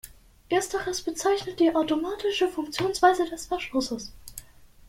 Ersteres 0.49 1.03
bezeichnet 1.03 1.59
die 1.59 1.75
automatische 1.75 2.47
Funktionsweise 2.47 3.29
des 3.29 3.45
Verschlusses. 3.45 4.11